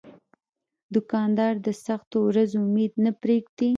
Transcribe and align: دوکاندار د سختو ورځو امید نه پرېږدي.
دوکاندار 0.95 1.53
د 1.65 1.67
سختو 1.85 2.17
ورځو 2.29 2.57
امید 2.67 2.93
نه 3.05 3.11
پرېږدي. 3.21 3.69